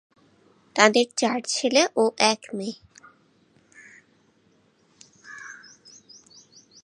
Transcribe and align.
তাদের 0.75 1.07
চার 1.17 1.39
ছেলে 1.47 1.81
ও 1.95 2.03
এক 2.31 2.41
মেয়ে। 2.53 2.75